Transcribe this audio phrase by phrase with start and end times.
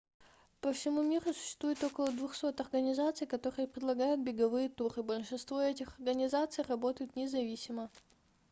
[0.61, 7.15] по всему миру существует около 200 организаций которые предлагают беговые туры большинство этих организаций работают
[7.15, 7.87] независимо